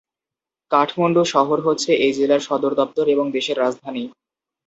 [0.71, 4.03] কাঠমান্ডু শহর হচ্ছে এই জেলার সদরদপ্তর এবং দেশের রাজধানী।